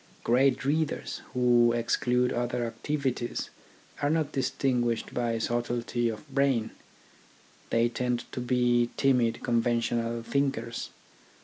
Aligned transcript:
Great 0.23 0.65
readers, 0.65 1.21
who 1.35 1.73
exclude 1.73 2.33
other 2.33 2.65
activities, 2.65 3.51
are 4.01 4.09
not 4.09 4.31
distinguished 4.31 5.13
by 5.13 5.37
subtlety 5.37 6.09
of 6.09 6.27
brain. 6.33 6.71
They 7.69 7.87
tend 7.87 8.21
to 8.31 8.39
be 8.41 8.89
timid 8.97 9.43
conventional 9.43 10.23
thinkers. 10.23 10.89